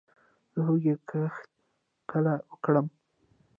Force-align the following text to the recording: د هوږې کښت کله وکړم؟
د 0.53 0.55
هوږې 0.65 0.93
کښت 1.09 1.43
کله 2.11 2.33
وکړم؟ 2.49 2.87